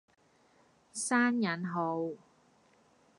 [0.95, 2.13] 閂引號